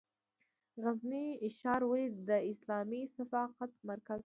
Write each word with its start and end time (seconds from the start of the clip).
غزني 0.83 1.25
ښار 1.59 1.81
ولې 1.89 2.07
د 2.29 2.31
اسلامي 2.51 3.01
ثقافت 3.17 3.71
مرکز 3.89 4.17
و؟ 4.17 4.19